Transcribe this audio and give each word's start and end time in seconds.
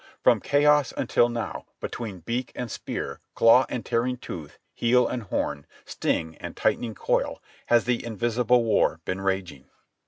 From 0.23 0.39
Chaos 0.39 0.91
until 0.97 1.29
now, 1.29 1.67
between 1.79 2.21
beak 2.21 2.51
and 2.55 2.71
spear; 2.71 3.19
claw 3.35 3.67
and 3.69 3.85
tearing 3.85 4.17
tooth; 4.17 4.57
heel 4.73 5.07
and 5.07 5.21
horn; 5.21 5.67
sting 5.85 6.35
and 6.37 6.57
tightening 6.57 6.95
coil, 6.95 7.39
has 7.67 7.83
the 7.83 8.03
invisible 8.03 8.63
war 8.63 8.99
been 9.05 9.21
waging. 9.21 9.69